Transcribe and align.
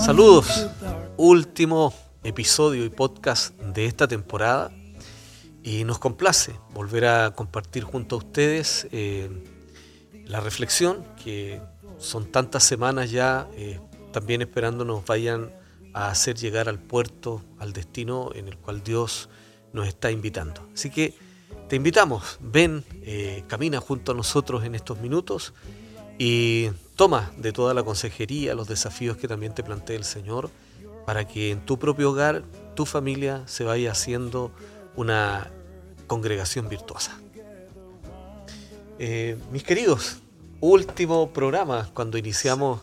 Saludos, 0.00 0.68
último 1.18 1.92
episodio 2.24 2.82
y 2.86 2.88
podcast 2.88 3.54
de 3.60 3.84
esta 3.84 4.08
temporada. 4.08 4.72
Y 5.62 5.84
nos 5.84 5.98
complace 5.98 6.54
volver 6.72 7.04
a 7.04 7.32
compartir 7.32 7.84
junto 7.84 8.14
a 8.14 8.18
ustedes 8.20 8.88
eh, 8.90 9.28
la 10.24 10.40
reflexión 10.40 11.04
que 11.22 11.60
son 11.98 12.24
tantas 12.32 12.64
semanas 12.64 13.10
ya 13.10 13.46
eh, 13.52 13.80
también 14.14 14.40
esperando 14.40 14.86
nos 14.86 15.04
vayan 15.04 15.52
a 15.92 16.08
hacer 16.08 16.36
llegar 16.36 16.70
al 16.70 16.78
puerto, 16.78 17.42
al 17.58 17.74
destino 17.74 18.30
en 18.34 18.48
el 18.48 18.56
cual 18.56 18.82
Dios 18.82 19.28
nos 19.74 19.86
está 19.86 20.10
invitando. 20.10 20.66
Así 20.72 20.88
que 20.88 21.12
te 21.68 21.76
invitamos, 21.76 22.38
ven, 22.40 22.82
eh, 23.02 23.44
camina 23.46 23.78
junto 23.78 24.12
a 24.12 24.14
nosotros 24.14 24.64
en 24.64 24.74
estos 24.74 24.98
minutos 25.00 25.52
y 26.18 26.70
toma 26.96 27.30
de 27.36 27.52
toda 27.52 27.74
la 27.74 27.82
consejería 27.82 28.54
los 28.54 28.68
desafíos 28.68 29.16
que 29.16 29.28
también 29.28 29.54
te 29.54 29.62
plantea 29.62 29.96
el 29.96 30.04
Señor 30.04 30.50
para 31.04 31.26
que 31.26 31.50
en 31.50 31.64
tu 31.64 31.78
propio 31.78 32.10
hogar, 32.10 32.42
tu 32.74 32.86
familia 32.86 33.42
se 33.46 33.64
vaya 33.64 33.92
haciendo 33.92 34.50
una 34.96 35.50
congregación 36.06 36.68
virtuosa. 36.68 37.18
Eh, 38.98 39.36
mis 39.52 39.62
queridos, 39.62 40.18
último 40.60 41.30
programa 41.32 41.90
cuando 41.92 42.16
iniciamos 42.18 42.80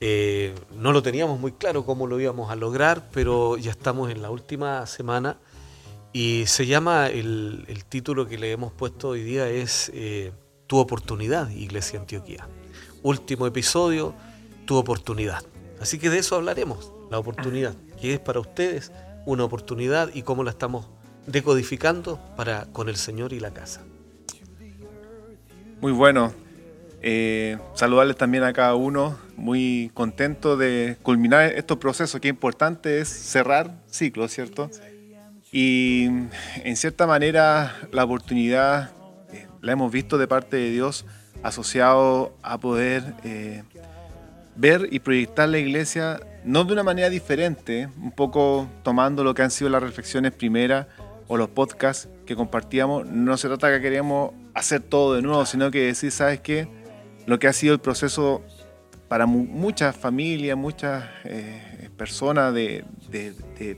eh, 0.00 0.52
no 0.76 0.92
lo 0.92 1.02
teníamos 1.02 1.38
muy 1.38 1.52
claro 1.52 1.84
cómo 1.84 2.08
lo 2.08 2.18
íbamos 2.18 2.50
a 2.50 2.56
lograr, 2.56 3.08
pero 3.12 3.56
ya 3.56 3.70
estamos 3.70 4.10
en 4.10 4.20
la 4.20 4.30
última 4.30 4.84
semana 4.86 5.36
y 6.12 6.44
se 6.46 6.66
llama, 6.66 7.06
el, 7.08 7.84
título 7.88 8.26
que 8.26 8.36
le 8.36 8.50
hemos 8.50 8.72
puesto 8.72 9.10
hoy 9.10 9.22
día 9.22 9.48
es 9.48 9.90
eh, 9.94 10.32
Tu 10.72 10.78
oportunidad, 10.78 11.50
Iglesia 11.50 12.00
Antioquía. 12.00 12.48
Último 13.02 13.46
episodio, 13.46 14.14
Tu 14.64 14.74
oportunidad. 14.74 15.42
Así 15.82 15.98
que 15.98 16.08
de 16.08 16.16
eso 16.16 16.34
hablaremos, 16.34 16.94
la 17.10 17.18
oportunidad, 17.18 17.74
que 18.00 18.14
es 18.14 18.18
para 18.18 18.40
ustedes 18.40 18.90
una 19.26 19.44
oportunidad 19.44 20.08
y 20.14 20.22
cómo 20.22 20.44
la 20.44 20.50
estamos 20.50 20.88
decodificando 21.26 22.18
para 22.38 22.64
con 22.72 22.88
el 22.88 22.96
Señor 22.96 23.34
y 23.34 23.40
la 23.40 23.52
casa. 23.52 23.82
Muy 25.82 25.92
bueno, 25.92 26.32
eh, 27.02 27.58
saludarles 27.74 28.16
también 28.16 28.42
a 28.42 28.54
cada 28.54 28.74
uno, 28.74 29.18
muy 29.36 29.90
contento 29.92 30.56
de 30.56 30.96
culminar 31.02 31.52
estos 31.52 31.76
procesos, 31.76 32.18
que 32.18 32.28
importante 32.28 32.98
es 32.98 33.08
cerrar 33.10 33.74
ciclos, 33.90 34.32
¿cierto? 34.32 34.70
Y 35.52 36.04
en 36.64 36.76
cierta 36.76 37.06
manera 37.06 37.76
la 37.92 38.04
oportunidad 38.04 39.01
la 39.62 39.72
hemos 39.72 39.90
visto 39.90 40.18
de 40.18 40.28
parte 40.28 40.58
de 40.58 40.70
Dios 40.70 41.06
asociado 41.42 42.36
a 42.42 42.58
poder 42.58 43.14
eh, 43.24 43.62
ver 44.54 44.88
y 44.90 44.98
proyectar 44.98 45.48
la 45.48 45.58
iglesia 45.58 46.20
no 46.44 46.64
de 46.64 46.74
una 46.74 46.82
manera 46.82 47.08
diferente, 47.08 47.88
un 47.96 48.12
poco 48.12 48.68
tomando 48.82 49.24
lo 49.24 49.32
que 49.32 49.42
han 49.42 49.50
sido 49.50 49.70
las 49.70 49.82
reflexiones 49.82 50.32
primeras 50.32 50.86
o 51.28 51.38
los 51.38 51.48
podcasts 51.48 52.08
que 52.26 52.36
compartíamos. 52.36 53.06
No 53.06 53.36
se 53.38 53.48
trata 53.48 53.70
que 53.70 53.80
queremos 53.80 54.32
hacer 54.52 54.80
todo 54.80 55.14
de 55.14 55.22
nuevo, 55.22 55.46
sino 55.46 55.70
que 55.70 55.86
decir, 55.86 56.10
¿sabes 56.10 56.40
qué? 56.40 56.68
lo 57.26 57.38
que 57.38 57.46
ha 57.46 57.52
sido 57.52 57.74
el 57.74 57.80
proceso 57.80 58.42
para 59.08 59.26
muchas 59.26 59.94
familias, 59.94 60.56
muchas 60.56 61.04
eh, 61.24 61.90
personas 61.96 62.54
de, 62.54 62.84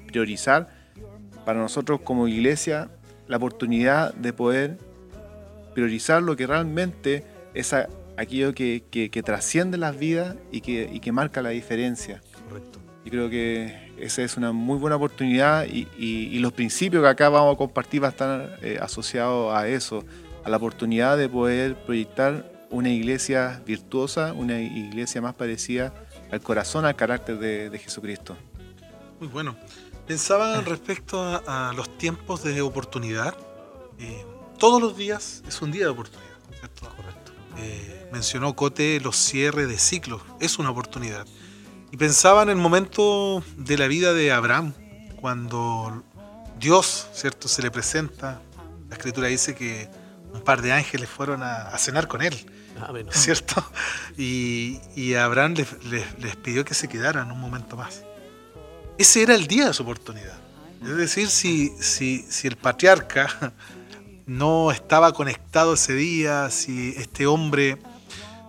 priorizar, 0.06 0.68
para 1.44 1.58
nosotros 1.58 2.00
como 2.02 2.28
iglesia, 2.28 2.88
la 3.26 3.38
oportunidad 3.38 4.14
de 4.14 4.32
poder 4.32 4.78
priorizar 5.74 6.22
lo 6.22 6.36
que 6.36 6.46
realmente 6.46 7.24
es 7.52 7.74
aquello 8.16 8.54
que, 8.54 9.22
trasciende 9.24 9.76
las 9.76 9.98
vidas 9.98 10.36
y 10.50 10.60
que, 10.60 11.12
marca 11.12 11.42
la 11.42 11.50
diferencia. 11.50 12.22
Correcto. 12.48 12.78
Y 13.04 13.10
creo 13.10 13.28
que 13.28 13.92
esa 13.98 14.22
es 14.22 14.36
una 14.36 14.52
muy 14.52 14.78
buena 14.78 14.96
oportunidad 14.96 15.66
y, 15.66 16.38
los 16.38 16.52
principios 16.52 17.02
que 17.02 17.08
acá 17.08 17.28
vamos 17.28 17.54
a 17.54 17.58
compartir 17.58 18.00
van 18.00 18.08
a 18.08 18.12
estar 18.12 18.58
eh, 18.62 18.78
asociados 18.80 19.54
a 19.54 19.68
eso, 19.68 20.04
a 20.44 20.48
la 20.50 20.56
oportunidad 20.56 21.16
de 21.16 21.28
poder 21.28 21.76
proyectar 21.84 22.50
una 22.70 22.90
iglesia 22.90 23.62
virtuosa, 23.64 24.32
una 24.32 24.60
iglesia 24.60 25.20
más 25.20 25.34
parecida 25.34 25.92
al 26.30 26.40
corazón, 26.40 26.84
al 26.84 26.96
carácter 26.96 27.38
de, 27.38 27.78
Jesucristo. 27.78 28.36
Muy 29.20 29.28
bueno. 29.28 29.56
Pensaba 30.06 30.60
respecto 30.60 31.22
a, 31.46 31.72
los 31.74 31.96
tiempos 31.96 32.42
de 32.42 32.60
oportunidad. 32.60 33.34
Eh, 33.98 34.24
todos 34.58 34.80
los 34.80 34.96
días 34.96 35.42
es 35.46 35.60
un 35.62 35.70
día 35.70 35.84
de 35.84 35.90
oportunidad, 35.90 36.36
¿cierto? 36.58 36.88
Correcto. 36.96 37.32
Eh, 37.58 38.08
mencionó 38.12 38.54
Cote 38.54 39.00
los 39.00 39.16
cierres 39.16 39.68
de 39.68 39.78
ciclos, 39.78 40.22
es 40.40 40.58
una 40.58 40.70
oportunidad. 40.70 41.26
Y 41.92 41.96
pensaba 41.96 42.42
en 42.42 42.50
el 42.50 42.56
momento 42.56 43.44
de 43.56 43.78
la 43.78 43.86
vida 43.86 44.12
de 44.12 44.32
Abraham, 44.32 44.72
cuando 45.20 46.02
Dios, 46.58 47.08
¿cierto?, 47.12 47.48
se 47.48 47.62
le 47.62 47.70
presenta. 47.70 48.40
La 48.88 48.96
escritura 48.96 49.28
dice 49.28 49.54
que 49.54 49.88
un 50.32 50.40
par 50.40 50.62
de 50.62 50.72
ángeles 50.72 51.08
fueron 51.08 51.42
a 51.42 51.76
cenar 51.78 52.08
con 52.08 52.22
él. 52.22 52.34
Ah, 52.80 52.92
¿Cierto? 53.10 53.64
Y, 54.16 55.14
Abraham 55.14 55.54
les, 55.54 56.36
pidió 56.36 56.64
que 56.64 56.74
se 56.74 56.88
quedaran 56.88 57.30
un 57.30 57.40
momento 57.40 57.76
más. 57.76 58.02
Ese 58.98 59.22
era 59.22 59.34
el 59.34 59.46
día 59.46 59.66
de 59.66 59.74
su 59.74 59.82
oportunidad. 59.82 60.38
Es 60.82 60.96
decir, 60.96 61.28
si, 61.28 61.72
si, 61.80 62.24
si 62.28 62.46
el 62.46 62.56
patriarca 62.56 63.52
no 64.26 64.70
estaba 64.70 65.12
conectado 65.12 65.74
ese 65.74 65.94
día, 65.94 66.50
si 66.50 66.94
este 66.96 67.26
hombre 67.26 67.78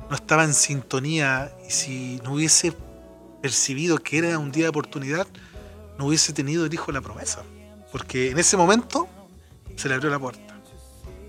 no 0.09 0.15
estaba 0.15 0.43
en 0.43 0.53
sintonía 0.53 1.51
y 1.67 1.71
si 1.71 2.21
no 2.23 2.33
hubiese 2.33 2.73
percibido 3.41 3.97
que 3.97 4.17
era 4.17 4.39
un 4.39 4.51
día 4.51 4.65
de 4.65 4.69
oportunidad, 4.69 5.27
no 5.97 6.07
hubiese 6.07 6.33
tenido 6.33 6.65
el 6.65 6.73
hijo 6.73 6.87
de 6.87 6.93
la 6.93 7.01
promesa. 7.01 7.43
Porque 7.91 8.31
en 8.31 8.39
ese 8.39 8.57
momento 8.57 9.07
se 9.75 9.87
le 9.89 9.95
abrió 9.95 10.09
la 10.09 10.19
puerta. 10.19 10.59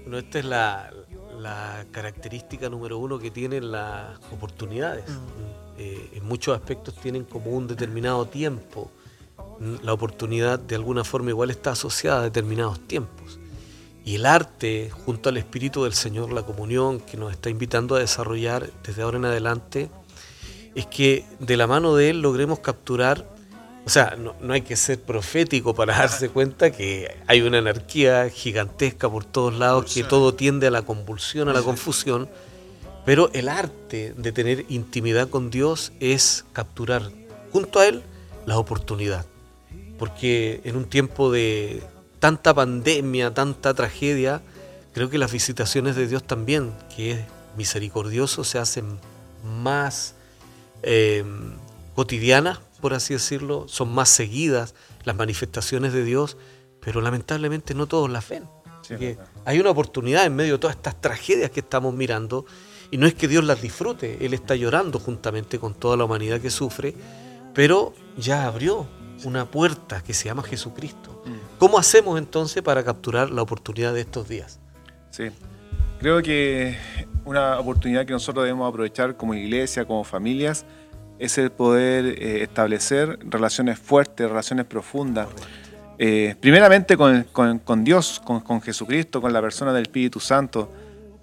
Bueno, 0.03 0.19
esta 0.19 0.39
es 0.39 0.45
la, 0.45 0.91
la 1.39 1.84
característica 1.91 2.69
número 2.69 2.99
uno 2.99 3.19
que 3.19 3.31
tienen 3.31 3.73
las 3.73 4.19
oportunidades. 4.33 5.09
Mm. 5.09 5.78
Eh, 5.78 6.11
en 6.15 6.25
muchos 6.25 6.57
aspectos 6.57 6.95
tienen 6.97 7.25
como 7.25 7.51
un 7.51 7.67
determinado 7.67 8.27
tiempo. 8.27 8.91
La 9.83 9.93
oportunidad 9.93 10.59
de 10.59 10.75
alguna 10.75 11.05
forma 11.05 11.31
igual 11.31 11.51
está 11.51 11.73
asociada 11.73 12.21
a 12.21 12.23
determinados 12.23 12.81
tiempos. 12.81 13.39
Y 14.06 14.15
el 14.15 14.25
arte, 14.25 14.89
junto 15.05 15.28
al 15.28 15.37
Espíritu 15.37 15.84
del 15.84 15.93
Señor, 15.93 16.33
la 16.33 16.44
comunión 16.44 17.00
que 17.00 17.19
nos 17.19 17.33
está 17.33 17.50
invitando 17.50 17.97
a 17.97 17.99
desarrollar 17.99 18.71
desde 18.83 19.03
ahora 19.03 19.19
en 19.19 19.27
adelante, 19.27 19.91
es 20.75 20.87
que 20.87 21.27
de 21.41 21.59
la 21.59 21.67
mano 21.67 21.94
de 21.94 22.09
Él 22.09 22.22
logremos 22.22 22.61
capturar 22.61 23.27
o 23.87 23.89
sea, 23.89 24.16
no, 24.19 24.53
hay 24.53 24.62
que 24.62 24.75
ser 24.75 25.00
profético 25.00 25.72
para 25.72 25.97
darse 25.97 26.28
cuenta 26.28 26.72
que 26.72 27.16
hay 27.28 27.43
una 27.43 27.59
anarquía 27.59 28.28
gigantesca 28.28 29.09
por 29.09 29.25
todos 29.25 29.55
lados, 29.55 29.95
que 29.95 30.03
todo 30.03 30.34
tiende 30.34 30.66
a 30.66 30.72
la 30.72 30.83
convulsión, 30.83 31.49
a 31.49 31.53
la 31.53 31.62
confusión, 31.62 32.28
pero 33.05 33.31
el 33.33 33.49
arte 33.49 34.12
de 34.16 34.33
tener 34.33 34.66
intimidad 34.69 35.28
con 35.28 35.50
Dios 35.50 35.93
es 36.00 36.45
capturar 36.53 37.12
junto 37.53 37.78
a 37.78 37.87
Él 37.87 38.03
la 38.45 38.59
oportunidad. 38.59 39.25
Porque 40.00 40.61
en 40.65 40.75
un 40.75 40.87
tiempo 40.87 41.31
de 41.31 41.81
tanta 42.27 42.53
pandemia, 42.53 43.33
tanta 43.33 43.73
tragedia, 43.73 44.43
creo 44.93 45.09
que 45.09 45.17
las 45.17 45.31
visitaciones 45.31 45.95
de 45.95 46.09
Dios 46.09 46.25
también, 46.25 46.73
que 46.97 47.13
es 47.13 47.21
misericordioso, 47.57 48.43
se 48.43 48.59
hacen 48.59 48.99
más 49.45 50.17
eh, 50.83 51.25
cotidianas 51.95 52.59
por 52.81 52.95
así 52.95 53.15
decirlo, 53.15 53.69
son 53.69 53.95
más 53.95 54.09
seguidas 54.09 54.75
las 55.05 55.15
manifestaciones 55.15 55.93
de 55.93 56.03
Dios, 56.03 56.37
pero 56.81 57.01
lamentablemente 57.01 57.75
no 57.75 57.87
todos 57.87 58.11
las 58.11 58.29
ven. 58.29 58.49
hay 59.45 59.61
una 59.61 59.71
oportunidad 59.71 60.27
en 60.27 60.35
medio 60.35 60.55
de 60.55 60.59
todas 60.59 60.75
estas 60.75 61.01
tragedias 61.01 61.53
que 61.53 61.61
estamos 61.61 61.95
mirando, 61.95 62.45
y 62.91 62.97
no 62.97 63.07
es 63.07 63.15
que 63.15 63.29
Dios 63.29 63.45
las 63.45 63.63
disfrute, 63.63 64.27
Él 64.27 64.35
está 64.35 64.57
llorando 64.57 64.99
juntamente 64.99 65.61
con 65.61 65.75
toda 65.75 65.97
la 65.97 66.05
humanidad 66.07 66.41
que 66.41 66.51
sufre, 66.51 66.93
pero 67.55 67.95
ya 68.17 68.47
abrió 68.47 68.89
una 69.22 69.49
puerta 69.49 70.03
que 70.03 70.13
se 70.13 70.25
llama 70.25 70.43
Jesucristo. 70.43 71.22
¿Cómo 71.59 71.79
hacemos 71.79 72.19
entonces 72.19 72.63
para 72.63 72.85
capturar 72.85 73.31
la 73.31 73.41
oportunidad 73.41 73.95
de 73.95 74.03
estos 74.03 74.29
días? 74.29 74.61
Sí, 75.11 75.31
creo 75.99 76.21
que 76.21 76.77
una 77.25 77.59
oportunidad 77.59 78.05
que 78.05 78.13
nosotros 78.13 78.45
debemos 78.45 78.69
aprovechar 78.69 79.17
como 79.17 79.33
iglesia, 79.35 79.87
como 79.87 80.05
familias, 80.05 80.67
es 81.19 81.39
el 81.39 81.51
poder 81.51 82.05
eh, 82.05 82.43
establecer 82.43 83.19
relaciones 83.23 83.79
fuertes, 83.79 84.29
relaciones 84.29 84.67
profundas. 84.67 85.29
Eh, 85.99 86.35
primeramente 86.41 86.99
con, 86.99 87.85
Dios, 87.85 88.21
con, 88.23 88.61
Jesucristo, 88.61 89.23
con 89.23 89.33
la 89.33 89.41
persona 89.41 89.73
del 89.73 89.85
Espíritu 89.85 90.21
Santo, 90.21 90.71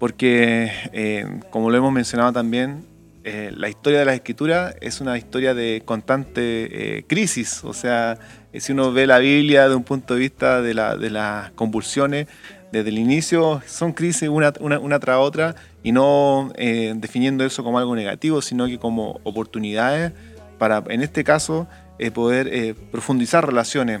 porque 0.00 0.72
eh, 0.92 1.40
como 1.50 1.70
lo 1.70 1.76
hemos 1.76 1.92
mencionado 1.92 2.32
también, 2.32 2.84
la 3.24 3.70
historia 3.70 4.00
de 4.00 4.04
la 4.04 4.14
Escritura 4.14 4.74
es 4.82 5.00
una 5.00 5.16
historia 5.16 5.54
de 5.54 5.82
constante 5.84 7.04
crisis, 7.08 7.64
o 7.64 7.72
sea, 7.72 8.18
si 8.52 8.72
uno 8.72 8.92
ve 8.92 9.06
la 9.06 9.18
Biblia 9.18 9.62
desde 9.62 9.76
un 9.76 9.84
punto 9.84 10.12
de 10.14 10.20
vista 10.20 10.60
de, 10.60 10.74
las 10.74 11.50
convulsiones, 11.52 12.26
desde 12.70 12.90
el 12.90 12.98
inicio 12.98 13.62
son 13.66 13.92
crisis 13.92 14.28
una, 14.28 14.52
una, 14.60 14.78
una 14.78 14.98
tras 14.98 15.18
otra 15.18 15.54
y 15.84 15.92
no 15.92 16.50
eh, 16.56 16.92
definiendo 16.96 17.44
eso 17.44 17.62
como 17.62 17.78
algo 17.78 17.94
negativo, 17.94 18.42
sino 18.42 18.66
que 18.66 18.78
como 18.78 19.20
oportunidades 19.22 20.12
para, 20.58 20.82
en 20.88 21.02
este 21.02 21.22
caso, 21.22 21.68
eh, 21.98 22.10
poder 22.10 22.48
eh, 22.48 22.74
profundizar 22.90 23.46
relaciones. 23.46 24.00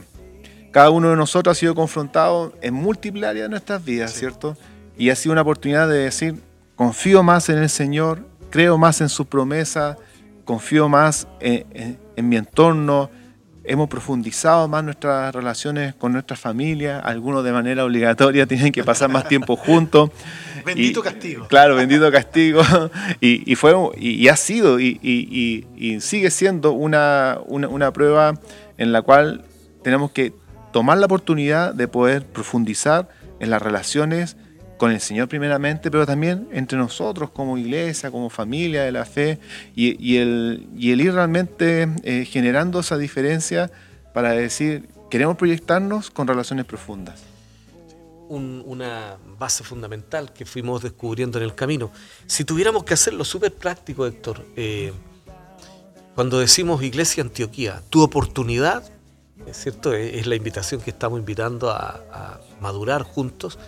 Cada 0.72 0.90
uno 0.90 1.10
de 1.10 1.16
nosotros 1.16 1.56
ha 1.56 1.60
sido 1.60 1.74
confrontado 1.74 2.54
en 2.62 2.74
múltiples 2.74 3.22
áreas 3.22 3.44
de 3.44 3.50
nuestras 3.50 3.84
vidas, 3.84 4.12
¿cierto? 4.12 4.56
Y 4.96 5.10
ha 5.10 5.14
sido 5.14 5.32
una 5.32 5.42
oportunidad 5.42 5.88
de 5.88 5.98
decir, 5.98 6.36
confío 6.74 7.22
más 7.22 7.48
en 7.50 7.58
el 7.58 7.68
Señor, 7.68 8.26
creo 8.54 8.78
más 8.78 9.00
en 9.00 9.08
su 9.08 9.26
promesa, 9.26 9.98
confío 10.44 10.88
más 10.88 11.26
en 11.40 12.28
mi 12.28 12.36
entorno, 12.36 13.10
hemos 13.64 13.88
profundizado 13.88 14.68
más 14.68 14.84
nuestras 14.84 15.34
relaciones 15.34 15.92
con 15.96 16.12
nuestra 16.12 16.36
familia, 16.36 17.00
algunos 17.00 17.42
de 17.42 17.50
manera 17.50 17.84
obligatoria 17.84 18.46
tienen 18.46 18.70
que 18.70 18.84
pasar 18.84 19.10
más 19.10 19.26
tiempo 19.26 19.56
juntos. 19.56 20.10
Bendito 20.64 21.02
castigo. 21.02 21.48
Claro, 21.48 21.74
bendito 21.74 22.12
castigo. 22.12 22.62
Y, 23.20 23.56
fue, 23.56 23.74
y, 23.98 24.28
ha 24.28 24.36
sido 24.36 24.78
y, 24.78 25.66
sigue 26.00 26.30
siendo 26.30 26.70
una, 26.70 27.38
una, 27.48 27.92
prueba 27.92 28.34
en 28.78 28.92
la 28.92 29.02
cual 29.02 29.44
tenemos 29.82 30.12
que 30.12 30.32
tomar 30.72 30.98
la 30.98 31.06
oportunidad 31.06 31.74
de 31.74 31.88
poder 31.88 32.24
profundizar 32.24 33.08
en 33.40 33.50
las 33.50 33.60
relaciones 33.60 34.36
con 34.76 34.90
el 34.90 35.00
Señor 35.00 35.28
primeramente, 35.28 35.90
pero 35.90 36.06
también 36.06 36.48
entre 36.52 36.78
nosotros 36.78 37.30
como 37.30 37.56
iglesia, 37.58 38.10
como 38.10 38.30
familia 38.30 38.82
de 38.82 38.92
la 38.92 39.04
fe, 39.04 39.38
y, 39.74 40.16
el, 40.16 40.68
el, 40.76 41.00
ir 41.00 41.12
realmente 41.12 41.88
eh, 42.02 42.24
generando 42.24 42.80
esa 42.80 42.98
diferencia 42.98 43.70
para 44.12 44.32
decir, 44.32 44.88
queremos 45.10 45.36
proyectarnos 45.36 46.10
con 46.10 46.26
relaciones 46.26 46.64
profundas. 46.64 47.22
una 48.28 49.16
base 49.38 49.62
fundamental 49.62 50.32
que 50.32 50.44
fuimos 50.44 50.82
descubriendo 50.82 51.38
en 51.38 51.44
el 51.44 51.54
camino. 51.54 51.90
Si 52.26 52.44
tuviéramos 52.44 52.84
que 52.84 52.94
hacerlo 52.94 53.24
súper 53.24 53.54
práctico, 53.54 54.06
Héctor, 54.06 54.44
eh, 54.56 54.92
cuando 56.14 56.38
decimos 56.38 56.82
Iglesia 56.82 57.22
Antioquía, 57.22 57.82
tu 57.90 58.02
oportunidad, 58.02 58.82
es 59.46 59.56
cierto, 59.56 59.92
es, 59.92 60.26
la 60.26 60.36
invitación 60.36 60.80
que 60.80 60.90
estamos 60.90 61.18
invitando 61.18 61.70
a, 61.70 62.00
a 62.12 62.40
madurar 62.60 63.02
juntos 63.02 63.58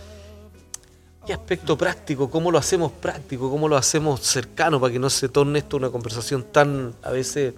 ¿Qué 1.27 1.33
aspecto 1.33 1.77
práctico? 1.77 2.29
¿Cómo 2.29 2.51
lo 2.51 2.57
hacemos 2.57 2.89
práctico? 2.89 3.51
¿Cómo 3.51 3.67
lo 3.67 3.75
hacemos 3.75 4.21
cercano 4.21 4.79
para 4.79 4.93
que 4.93 4.99
no 4.99 5.09
se 5.09 5.27
torne 5.27 5.59
esto 5.59 5.75
una 5.75 5.89
conversación 5.89 6.45
tan 6.53 6.95
a 7.03 7.11
veces 7.11 7.53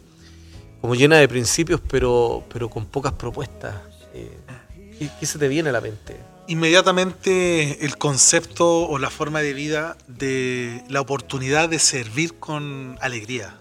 como 0.81 0.95
llena 0.95 1.17
de 1.17 1.27
principios 1.27 1.79
pero, 1.87 2.43
pero 2.51 2.67
con 2.67 2.87
pocas 2.87 3.13
propuestas? 3.13 3.75
Eh, 4.15 5.07
¿qué, 5.19 5.25
se 5.27 5.37
te 5.37 5.47
viene 5.47 5.69
a 5.69 5.71
la 5.71 5.81
mente? 5.81 6.17
Inmediatamente 6.47 7.85
el 7.85 7.95
concepto 7.99 8.87
o 8.87 8.97
la 8.97 9.11
forma 9.11 9.41
de 9.41 9.53
vida 9.53 9.97
de 10.07 10.83
la 10.89 11.01
oportunidad 11.01 11.69
de 11.69 11.77
servir 11.77 12.39
con 12.39 12.97
alegría, 13.01 13.55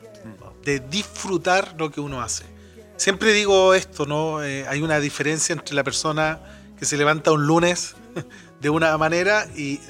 de 0.65 0.81
disfrutar 0.81 1.75
lo 1.77 1.91
que 1.91 2.01
uno 2.01 2.23
hace. 2.23 2.45
Siempre 2.97 3.35
digo 3.35 3.75
esto, 3.75 4.07
¿no? 4.07 4.43
Eh, 4.43 4.67
hay 4.69 4.81
una 4.81 5.01
diferencia 5.01 5.53
entre 5.53 5.75
la 5.75 5.85
persona 5.85 6.41
que 6.79 6.87
se 6.87 6.97
levanta 6.97 7.31
un 7.31 7.47
lunes 7.47 7.95
de 8.61 8.71
una 8.71 8.97
manera 8.99 9.47
y 9.57 9.75
eh, 9.75 9.81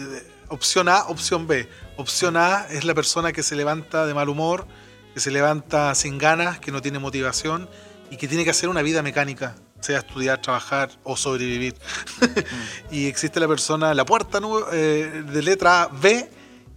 opción 0.49 0.88
A, 0.88 1.05
opción 1.09 1.47
B. 1.47 1.69
Opción 1.97 2.37
A 2.37 2.67
es 2.70 2.85
la 2.85 2.94
persona 2.94 3.32
que 3.32 3.43
se 3.43 3.56
levanta 3.56 4.06
de 4.06 4.15
mal 4.15 4.29
humor, 4.29 4.67
que 5.15 5.20
se 5.20 5.31
levanta 5.31 5.94
sin 5.94 6.19
ganas, 6.19 6.59
que 6.59 6.70
no 6.70 6.82
tiene 6.82 6.99
motivación 6.99 7.69
y 8.11 8.17
que 8.17 8.29
tiene 8.29 8.44
que 8.44 8.50
hacer 8.50 8.69
una 8.69 8.82
vida 8.82 9.03
mecánica, 9.03 9.56
sea 9.81 9.99
estudiar, 9.99 10.41
trabajar 10.41 10.91
o 11.05 11.17
sobrevivir. 11.17 11.75
Y 12.91 13.06
existe 13.06 13.41
la 13.41 13.49
persona, 13.49 13.94
la 13.94 14.05
puerta 14.05 14.41
eh, 14.73 15.25
de 15.31 15.43
letra 15.43 15.88
B, 16.00 16.31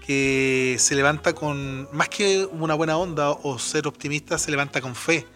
que 0.05 0.75
se 0.79 0.95
levanta 0.95 1.33
con, 1.33 1.87
más 1.93 2.09
que 2.09 2.45
una 2.45 2.73
buena 2.73 2.97
onda 2.97 3.29
o 3.29 3.59
ser 3.59 3.87
optimista, 3.87 4.37
se 4.37 4.51
levanta 4.51 4.81
con 4.81 4.95
fe, 4.95 5.27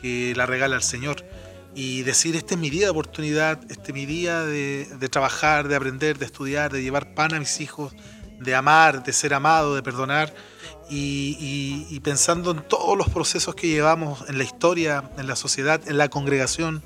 que 0.00 0.32
la 0.36 0.46
regala 0.46 0.76
el 0.76 0.82
Señor 0.82 1.24
y 1.74 2.02
decir, 2.02 2.36
este 2.36 2.54
es 2.54 2.60
mi 2.60 2.70
día 2.70 2.86
de 2.86 2.90
oportunidad, 2.90 3.58
este 3.70 3.92
es 3.92 3.94
mi 3.94 4.04
día 4.04 4.42
de, 4.42 5.08
trabajar, 5.10 5.68
de 5.68 5.76
aprender, 5.76 6.18
de 6.18 6.26
estudiar, 6.26 6.70
de 6.70 6.82
llevar 6.82 7.14
pan 7.14 7.34
a 7.34 7.38
mis 7.38 7.60
hijos, 7.60 7.94
de 8.38 8.54
amar, 8.54 9.02
de 9.02 9.12
ser 9.12 9.32
amado, 9.32 9.74
de 9.74 9.82
perdonar, 9.82 10.34
y, 10.90 11.98
pensando 12.00 12.50
en 12.50 12.62
todos 12.68 12.98
los 12.98 13.08
procesos 13.08 13.54
que 13.54 13.68
llevamos 13.68 14.28
en 14.28 14.36
la 14.36 14.44
historia, 14.44 15.10
en 15.16 15.26
la 15.26 15.36
sociedad, 15.36 15.80
en 15.86 15.96
la 15.96 16.08
congregación, 16.08 16.82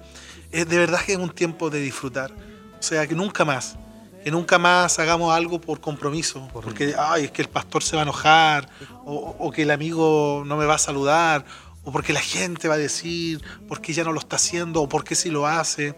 es 0.52 0.68
de 0.68 0.78
verdad 0.78 1.00
que 1.04 1.14
es 1.14 1.18
un 1.18 1.30
tiempo 1.30 1.70
de 1.70 1.80
disfrutar. 1.80 2.32
O 2.78 2.82
sea, 2.82 3.06
que 3.08 3.16
nunca 3.16 3.44
más, 3.44 3.76
que 4.22 4.30
nunca 4.30 4.58
más 4.58 5.00
hagamos 5.00 5.34
algo 5.34 5.60
por 5.60 5.80
compromiso, 5.80 6.48
porque 6.52 6.94
ay, 6.96 7.24
es 7.24 7.30
que 7.32 7.42
el 7.42 7.48
pastor 7.48 7.82
se 7.82 7.96
va 7.96 8.02
a 8.02 8.04
enojar, 8.04 8.68
o, 9.04 9.34
o 9.40 9.50
que 9.50 9.62
el 9.62 9.72
amigo 9.72 10.44
no 10.46 10.56
me 10.56 10.66
va 10.66 10.74
a 10.74 10.78
saludar, 10.78 11.44
o 11.86 11.92
porque 11.92 12.12
la 12.12 12.20
gente 12.20 12.66
va 12.66 12.74
a 12.74 12.78
decir, 12.78 13.40
porque 13.68 13.92
ya 13.92 14.02
no 14.02 14.12
lo 14.12 14.18
está 14.18 14.36
haciendo, 14.36 14.82
o 14.82 14.88
porque 14.88 15.14
sí 15.14 15.30
lo 15.30 15.46
hace. 15.46 15.94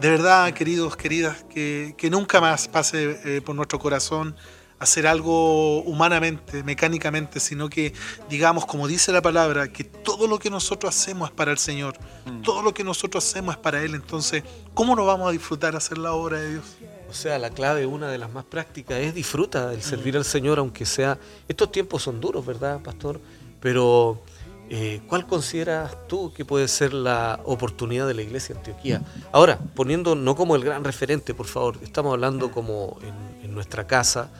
De 0.00 0.10
verdad, 0.10 0.52
queridos, 0.52 0.96
queridas, 0.96 1.44
que, 1.48 1.94
nunca 2.10 2.40
más 2.40 2.66
pase 2.66 3.18
eh, 3.24 3.40
por 3.40 3.54
nuestro 3.54 3.78
corazón 3.78 4.34
hacer 4.80 5.06
algo 5.06 5.82
humanamente, 5.82 6.64
mecánicamente, 6.64 7.38
sino 7.38 7.68
que 7.68 7.92
digamos, 8.28 8.66
como 8.66 8.88
dice 8.88 9.12
la 9.12 9.22
palabra, 9.22 9.70
que 9.70 9.84
todo 9.84 10.26
lo 10.26 10.38
que 10.40 10.50
nosotros 10.50 10.96
hacemos 10.96 11.28
es 11.28 11.34
para 11.34 11.52
el 11.52 11.58
Señor, 11.58 11.96
mm. 12.24 12.42
todo 12.42 12.62
lo 12.62 12.74
que 12.74 12.82
nosotros 12.82 13.24
hacemos 13.24 13.54
es 13.54 13.60
para 13.60 13.84
Él. 13.84 13.94
Entonces, 13.94 14.42
¿cómo 14.74 14.96
nos 14.96 15.06
vamos 15.06 15.28
a 15.28 15.32
disfrutar 15.32 15.76
hacer 15.76 15.98
la 15.98 16.12
obra 16.12 16.40
de 16.40 16.50
Dios? 16.52 16.64
O 17.08 17.12
sea, 17.12 17.38
la 17.38 17.50
clave, 17.50 17.86
una 17.86 18.10
de 18.10 18.18
las 18.18 18.32
más 18.32 18.44
prácticas, 18.44 18.98
es 18.98 19.14
disfruta 19.14 19.72
el 19.72 19.82
servir 19.82 20.16
al 20.16 20.24
Señor, 20.24 20.58
aunque 20.58 20.86
sea... 20.86 21.18
Estos 21.46 21.70
tiempos 21.70 22.02
son 22.02 22.20
duros, 22.20 22.44
¿verdad, 22.44 22.80
pastor? 22.80 23.20
Pero 23.60 24.22
eh, 24.72 25.00
¿Cuál 25.08 25.26
consideras 25.26 25.96
tú 26.06 26.32
que 26.32 26.44
puede 26.44 26.68
ser 26.68 26.94
la 26.94 27.40
oportunidad 27.44 28.06
de 28.06 28.14
la 28.14 28.22
iglesia 28.22 28.54
Antioquía? 28.54 29.02
Ahora, 29.32 29.58
poniendo 29.74 30.14
no 30.14 30.36
como 30.36 30.54
el 30.54 30.62
gran 30.62 30.84
referente, 30.84 31.34
por 31.34 31.46
favor, 31.46 31.76
estamos 31.82 32.12
hablando 32.12 32.52
como 32.52 32.96
en, 33.02 33.52
nuestra 33.52 33.84
casa, 33.84 34.30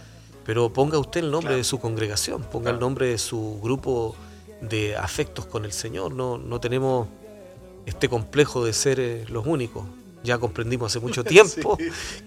pero 0.46 0.72
ponga 0.72 0.96
usted 0.96 1.24
el 1.24 1.32
nombre 1.32 1.56
de 1.56 1.64
su 1.64 1.80
congregación, 1.80 2.42
ponga 2.44 2.70
el 2.70 2.78
nombre 2.78 3.08
de 3.08 3.18
su 3.18 3.58
grupo 3.60 4.14
de 4.60 4.96
afectos 4.96 5.46
con 5.46 5.64
el 5.64 5.72
Señor. 5.72 6.12
No, 6.12 6.38
no 6.38 6.60
tenemos 6.60 7.08
este 7.84 8.08
complejo 8.08 8.64
de 8.64 8.72
ser 8.72 9.00
eh, 9.00 9.24
los 9.28 9.44
únicos. 9.46 9.84
Ya 10.22 10.38
comprendimos 10.38 10.92
hace 10.92 11.00
mucho 11.00 11.24
tiempo 11.36 11.76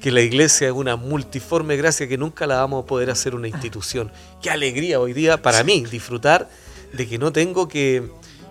que 0.02 0.12
la 0.12 0.20
iglesia 0.20 0.68
es 0.68 0.74
una 0.74 0.98
multiforme 0.98 1.78
gracia 1.78 2.06
que 2.06 2.18
nunca 2.18 2.46
la 2.48 2.58
vamos 2.58 2.84
a 2.84 2.86
poder 2.86 3.10
hacer 3.10 3.34
una 3.34 3.48
institución. 3.48 4.12
Qué 4.42 4.50
alegría 4.50 5.00
hoy 5.00 5.14
día 5.14 5.42
para 5.42 5.64
mí 5.64 5.86
disfrutar 5.90 6.50
de 6.94 7.08
que 7.08 7.18
no 7.18 7.32
tengo 7.32 7.68
que 7.68 8.10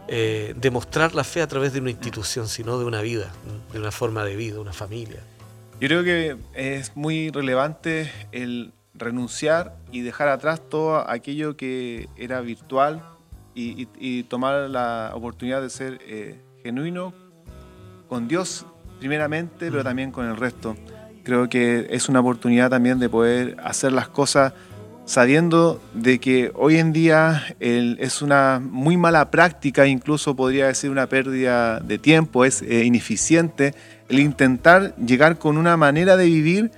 eh, 0.08 0.54
demostrar 0.56 1.14
la 1.14 1.24
fe 1.24 1.40
a 1.40 1.46
través 1.46 1.72
de 1.72 1.80
una 1.80 1.90
institución, 1.90 2.48
sino 2.48 2.78
de 2.78 2.84
una 2.84 3.00
vida, 3.00 3.32
de 3.72 3.78
una 3.78 3.92
forma 3.92 4.24
de 4.24 4.36
vida, 4.36 4.60
una 4.60 4.72
familia. 4.72 5.20
Yo 5.80 5.88
creo 5.88 6.04
que 6.04 6.36
es 6.54 6.96
muy 6.96 7.30
relevante 7.30 8.10
el 8.32 8.72
renunciar 8.94 9.76
y 9.90 10.00
dejar 10.02 10.28
atrás 10.28 10.60
todo 10.68 11.08
aquello 11.08 11.56
que 11.56 12.08
era 12.16 12.40
virtual 12.40 13.02
y, 13.54 14.22
tomar 14.24 14.70
la 14.70 15.12
oportunidad 15.14 15.60
de 15.60 15.70
ser 15.70 15.98
eh, 16.06 16.40
genuino 16.62 17.12
con 18.08 18.28
Dios 18.28 18.64
primeramente, 18.98 19.70
pero 19.70 19.82
también 19.82 20.10
con 20.10 20.26
el 20.26 20.36
resto. 20.36 20.76
Creo 21.24 21.48
que 21.48 21.86
es 21.90 22.08
una 22.08 22.20
oportunidad 22.20 22.70
también 22.70 22.98
de 22.98 23.08
poder 23.08 23.56
hacer 23.62 23.92
las 23.92 24.08
cosas 24.08 24.52
sabiendo 25.04 25.80
de 25.94 26.18
que 26.18 26.52
hoy 26.54 26.76
en 26.76 26.92
día 26.92 27.44
es 27.60 28.22
una 28.22 28.60
muy 28.60 28.96
mala 28.96 29.30
práctica, 29.30 29.86
incluso 29.86 30.36
podría 30.36 30.66
decir 30.66 30.90
una 30.90 31.08
pérdida 31.08 31.80
de 31.80 31.98
tiempo, 31.98 32.44
es 32.44 32.62
eh, 32.62 32.84
ineficiente 32.84 33.74
el 34.08 34.20
intentar 34.20 34.94
llegar 34.96 35.38
con 35.38 35.56
una 35.58 35.76
manera 35.76 36.16
de 36.16 36.26
vivir 36.26 36.70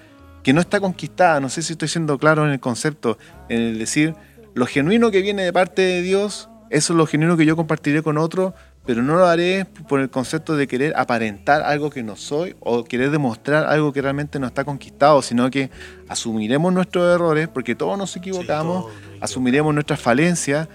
que 0.42 0.52
no 0.52 0.60
está 0.60 0.80
conquistada. 0.80 1.40
No 1.40 1.48
sé 1.48 1.62
si 1.62 1.72
estoy 1.72 1.88
siendo 1.88 2.18
claro 2.18 2.44
en 2.44 2.52
el 2.52 2.60
concepto, 2.60 3.18
en 3.48 3.60
el 3.60 3.78
decir, 3.78 4.14
lo 4.54 4.66
genuino 4.66 5.10
que 5.10 5.22
viene 5.22 5.42
de 5.42 5.52
parte 5.52 5.82
de 5.82 6.02
Dios, 6.02 6.48
eso 6.70 6.92
es 6.92 6.96
lo 6.96 7.06
genuino 7.06 7.36
que 7.36 7.46
yo 7.46 7.56
compartiré 7.56 8.02
con 8.02 8.18
otro, 8.18 8.54
pero 8.86 9.02
no 9.02 9.16
lo 9.16 9.26
haré 9.26 9.66
por 9.88 10.00
el 10.00 10.10
concepto 10.10 10.56
de 10.56 10.66
querer 10.66 10.92
aparentar 10.96 11.62
algo 11.62 11.90
que 11.90 12.02
no 12.02 12.16
soy 12.16 12.54
o 12.60 12.84
querer 12.84 13.10
demostrar 13.10 13.66
algo 13.66 13.92
que 13.92 14.02
realmente 14.02 14.38
no 14.38 14.46
está 14.46 14.64
conquistado, 14.64 15.22
sino 15.22 15.50
que 15.50 15.70
asumiremos 16.08 16.72
nuestros 16.72 17.14
errores, 17.14 17.48
porque 17.48 17.74
todos 17.74 17.96
nos 17.96 18.14
equivocamos, 18.16 18.86
asumiremos 19.20 19.72
nuestras 19.72 20.00
falencias 20.00 20.68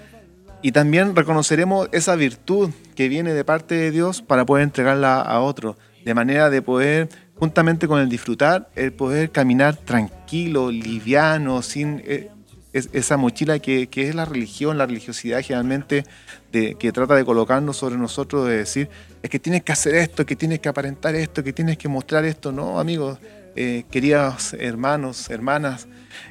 y 0.62 0.72
también 0.72 1.16
reconoceremos 1.16 1.88
esa 1.92 2.16
virtud 2.16 2.72
que 2.96 3.08
viene 3.08 3.34
de 3.34 3.46
parte 3.46 3.76
de 3.76 3.92
Dios 3.92 4.22
para 4.22 4.46
poder 4.46 4.64
entregarla 4.64 5.22
a 5.22 5.40
otro, 5.40 5.78
de 6.04 6.14
manera 6.14 6.50
de 6.50 6.62
poder, 6.62 7.10
juntamente 7.36 7.88
con 7.88 8.00
el 8.00 8.10
disfrutar, 8.10 8.70
el 8.76 8.92
poder 8.92 9.32
caminar 9.32 9.76
tranquilo, 9.78 10.72
liviano, 10.72 11.62
sin 11.62 12.02
eh, 12.06 12.30
esa 12.74 13.18
mochila 13.18 13.60
que, 13.60 13.90
es 13.92 14.16
la 14.16 14.26
religión, 14.26 14.78
la 14.78 14.86
religiosidad 14.86 15.42
generalmente 15.42 16.06
de, 16.52 16.76
que 16.76 16.92
trata 16.92 17.16
de 17.16 17.26
colocarnos 17.26 17.78
sobre 17.78 17.98
nosotros, 17.98 18.48
de 18.48 18.58
decir, 18.58 18.90
es 19.24 19.30
que 19.30 19.40
tienes 19.40 19.64
que 19.64 19.72
hacer 19.72 19.96
esto, 19.96 20.26
que 20.26 20.36
tienes 20.36 20.60
que 20.60 20.70
aparentar 20.70 21.16
esto, 21.16 21.44
que 21.44 21.54
tienes 21.54 21.78
que 21.78 21.88
mostrar 21.88 22.26
esto. 22.26 22.52
No, 22.52 22.80
amigos, 22.80 23.18
eh, 23.56 23.86
queridos 23.90 24.54
hermanos, 24.54 25.30
hermanas, 25.30 25.88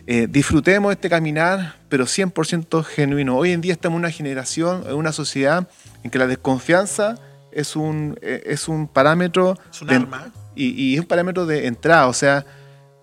eh, 0.07 0.28
disfrutemos 0.30 0.92
este 0.92 1.11
caminar, 1.11 1.76
pero 1.88 2.04
100% 2.07 2.85
genuino. 2.85 3.37
Hoy 3.37 3.52
en 3.52 3.61
día 3.61 3.73
estamos 3.73 3.97
en 3.97 4.00
una 4.00 4.11
generación, 4.11 4.85
en 4.87 4.95
una 4.95 5.12
sociedad 5.12 5.68
en 6.04 6.11
que 6.11 6.18
la 6.18 6.26
desconfianza 6.26 7.16
es 7.50 7.75
un, 7.75 8.16
eh, 8.23 8.45
es 8.47 8.68
un 8.68 8.87
parámetro... 8.87 9.59
Es 9.73 9.83
un 9.83 9.90
arma. 9.90 10.33
Y, 10.54 10.71
y 10.71 10.95
es 10.95 11.00
un 11.00 11.07
parámetro 11.07 11.47
de 11.47 11.66
entrada. 11.66 12.09
O 12.09 12.12
sea, 12.12 12.45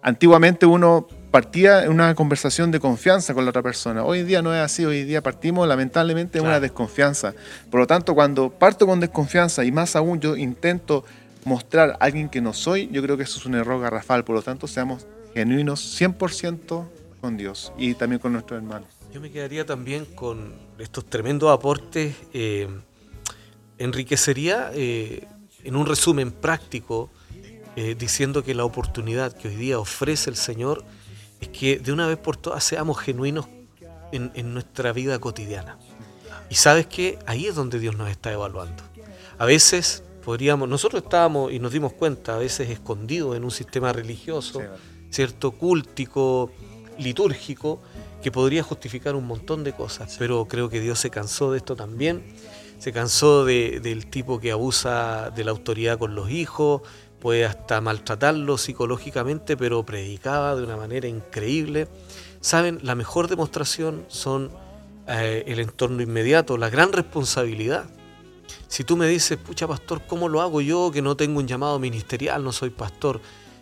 antiguamente 0.01 0.65
uno 0.65 1.07
partía 1.35 1.83
en 1.83 1.91
una 1.91 2.15
conversación 2.15 2.71
de 2.71 2.79
confianza 2.79 3.33
con 3.33 3.43
la 3.43 3.49
otra 3.49 3.61
persona. 3.61 4.05
Hoy 4.05 4.19
en 4.19 4.27
día 4.27 4.41
no 4.41 4.55
es 4.55 4.61
así, 4.61 4.85
hoy 4.85 4.99
en 4.99 5.07
día 5.07 5.21
partimos 5.21 5.67
lamentablemente 5.67 6.39
en 6.39 6.45
una 6.45 6.61
desconfianza. 6.61 7.33
Por 7.69 7.81
lo 7.81 7.87
tanto, 7.87 8.15
cuando 8.15 8.49
parto 8.49 8.87
con 8.87 9.01
desconfianza 9.01 9.65
y 9.65 9.69
más 9.69 9.97
aún 9.97 10.21
yo 10.21 10.37
intento 10.37 11.03
mostrar 11.43 11.89
a 11.89 12.05
alguien 12.05 12.29
que 12.29 12.39
no 12.39 12.53
soy, 12.53 12.87
yo 12.89 13.01
creo 13.01 13.17
que 13.17 13.23
eso 13.23 13.37
es 13.37 13.45
un 13.45 13.55
error 13.55 13.81
garrafal. 13.81 14.23
Por 14.23 14.33
lo 14.33 14.43
tanto, 14.43 14.65
seamos 14.65 15.07
genuinos 15.33 15.99
100% 15.99 16.85
con 17.19 17.35
Dios 17.35 17.73
y 17.77 17.95
también 17.95 18.21
con 18.21 18.31
nuestros 18.31 18.57
hermanos. 18.57 18.87
Yo 19.13 19.19
me 19.19 19.29
quedaría 19.29 19.65
también 19.65 20.05
con 20.05 20.53
estos 20.79 21.05
tremendos 21.05 21.51
aportes. 21.51 22.15
Eh, 22.33 22.69
enriquecería 23.77 24.71
eh, 24.73 25.27
en 25.65 25.75
un 25.75 25.85
resumen 25.85 26.31
práctico 26.31 27.09
eh, 27.75 27.93
diciendo 27.99 28.41
que 28.41 28.55
la 28.55 28.63
oportunidad 28.63 29.33
que 29.33 29.49
hoy 29.49 29.55
día 29.57 29.79
ofrece 29.79 30.29
el 30.29 30.37
Señor 30.37 30.85
es 31.45 31.49
que 31.49 31.79
de 31.79 31.91
una 31.91 32.07
vez 32.07 32.17
por 32.17 32.37
todas 32.37 32.63
seamos 32.63 32.97
genuinos 32.99 33.47
en, 34.11 34.53
nuestra 34.53 34.91
vida 34.93 35.19
cotidiana. 35.19 35.77
Y 36.49 36.55
sabes 36.55 36.87
que 36.87 37.19
ahí 37.25 37.47
es 37.47 37.55
donde 37.55 37.79
Dios 37.79 37.95
nos 37.97 38.09
está 38.09 38.31
evaluando. 38.31 38.83
A 39.37 39.45
veces 39.45 40.03
podríamos, 40.23 40.69
nosotros 40.69 41.03
estábamos 41.03 41.51
y 41.51 41.59
nos 41.59 41.71
dimos 41.71 41.93
cuenta, 41.93 42.35
a 42.35 42.39
veces 42.39 42.69
escondidos 42.69 43.35
en 43.35 43.43
un 43.43 43.51
sistema 43.51 43.91
religioso, 43.93 44.61
cierto, 45.09 45.51
cúltico, 45.51 46.51
litúrgico, 46.97 47.81
que 48.21 48.31
podría 48.31 48.63
justificar 48.63 49.15
un 49.15 49.25
montón 49.25 49.63
de 49.63 49.73
cosas. 49.73 50.15
Pero 50.17 50.47
creo 50.47 50.69
que 50.69 50.79
Dios 50.79 50.99
se 50.99 51.09
cansó 51.09 51.51
de 51.51 51.57
esto 51.57 51.75
también. 51.75 52.23
Se 52.79 52.91
cansó 52.91 53.45
del 53.45 54.07
tipo 54.07 54.39
que 54.39 54.51
abusa 54.51 55.31
de 55.31 55.43
la 55.43 55.51
autoridad 55.51 55.97
con 55.97 56.15
los 56.15 56.29
hijos, 56.29 56.81
puede 57.25 57.43
hasta 57.43 57.81
maltratarlo 57.81 58.55
psicológicamente, 58.55 59.57
pero 59.57 59.83
predicaba 59.83 60.55
de 60.55 60.61
una 60.61 60.77
manera 60.77 61.07
increíble. 61.07 61.87
Saben, 62.39 62.77
la 62.83 62.93
mejor 62.93 63.27
demostración 63.27 64.05
son 64.09 64.51
eh, 65.07 65.43
el 65.47 65.59
entorno 65.59 66.03
inmediato, 66.03 66.55
la 66.55 66.69
gran 66.69 66.93
responsabilidad. 66.93 67.85
Si 68.67 68.83
tú 68.83 68.95
me 68.95 69.07
dices, 69.07 69.39
pucha 69.39 69.67
pastor, 69.67 70.03
¿cómo 70.05 70.29
lo 70.29 70.39
hago 70.39 70.61
yo 70.61 70.91
que 70.93 71.01
no 71.01 71.17
tengo 71.17 71.39
un 71.39 71.47
llamado 71.47 71.79
ministerial, 71.79 72.43
no 72.43 72.51
soy 72.51 72.69
pastor? 72.69 73.19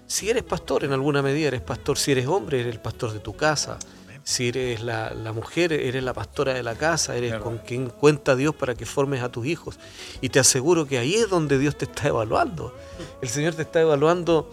Si 0.08 0.30
eres 0.30 0.44
pastor, 0.44 0.84
en 0.84 0.92
alguna 0.92 1.22
medida 1.22 1.48
eres 1.48 1.62
pastor. 1.62 1.98
Si 1.98 2.12
eres 2.12 2.28
hombre, 2.28 2.60
eres 2.60 2.76
el 2.76 2.82
pastor 2.82 3.14
de 3.14 3.20
tu 3.20 3.34
casa. 3.34 3.80
Si 4.24 4.48
eres 4.48 4.82
la, 4.82 5.14
mujer, 5.34 5.74
eres 5.74 6.02
la 6.04 6.14
pastora 6.14 6.54
de 6.54 6.64
la 6.64 6.76
casa, 6.76 7.16
eres 7.18 7.36
con 7.36 7.58
quien 7.58 7.90
cuenta 7.90 8.36
Dios 8.36 8.56
para 8.56 8.74
que 8.74 8.86
formes 8.86 9.22
a 9.22 9.30
tus 9.30 9.46
hijos. 9.46 9.78
Y 10.22 10.30
te 10.30 10.40
aseguro 10.40 10.88
que 10.88 10.98
ahí 10.98 11.16
es 11.16 11.30
donde 11.30 11.60
Dios 11.60 11.78
te 11.78 11.86
está 11.86 12.08
evaluando. 12.08 12.74
El 13.22 13.28
Señor 13.28 13.54
te 13.54 13.64
está 13.64 13.82
evaluando 13.82 14.50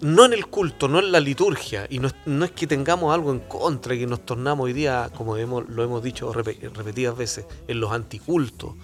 no 0.00 0.24
en 0.24 0.32
el 0.32 0.46
culto, 0.46 0.88
no 0.88 1.00
en 1.00 1.10
la 1.10 1.20
liturgia, 1.20 1.86
y 1.90 1.98
no, 1.98 2.08
es 2.44 2.50
que 2.52 2.66
tengamos 2.66 3.12
algo 3.12 3.32
en 3.32 3.40
contra 3.40 3.94
y 3.94 4.00
que 4.00 4.06
nos 4.06 4.24
tornamos 4.24 4.66
hoy 4.66 4.72
día, 4.72 5.10
como 5.16 5.36
lo 5.36 5.82
hemos 5.82 6.02
dicho 6.02 6.32
repetidas 6.32 7.16
veces, 7.16 7.46
en 7.66 7.80
los 7.80 7.92
anticultos, 7.92 8.74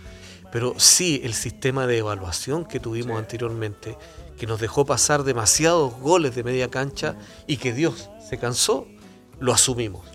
pero 0.50 0.74
sí 0.76 1.20
el 1.24 1.34
sistema 1.34 1.86
de 1.86 1.98
evaluación 1.98 2.64
que 2.64 2.80
tuvimos 2.80 3.18
anteriormente, 3.18 3.96
que 4.36 4.46
nos 4.46 4.60
dejó 4.60 4.84
pasar 4.84 5.22
demasiados 5.22 5.94
goles 6.00 6.34
de 6.34 6.42
media 6.42 6.68
cancha 6.68 7.16
y 7.46 7.56
que 7.58 7.72
Dios 7.72 8.10
se 8.28 8.38
cansó 8.38 8.88
lo 9.44 9.52
asumimos. 9.52 10.06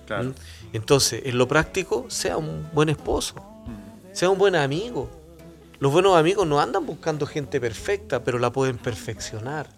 Entonces, 0.74 1.21
en 1.24 1.38
lo 1.38 1.48
práctico, 1.48 2.05
sea 2.09 2.38
un 2.38 2.67
buen 2.74 2.89
esposo, 2.89 3.36
sea 4.12 4.29
un 4.29 4.39
buen 4.39 4.55
amigo. 4.55 5.07
Los 5.79 5.91
buenos 5.91 6.17
amigos 6.17 6.48
no 6.48 6.59
andan 6.59 6.86
buscando 6.86 7.27
gente 7.27 7.62
perfecta, 7.62 8.24
pero 8.24 8.39
la 8.39 8.51
pueden 8.51 8.79
perfeccionar. 8.79 9.69